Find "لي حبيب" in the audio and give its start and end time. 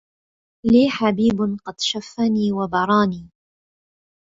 0.65-1.37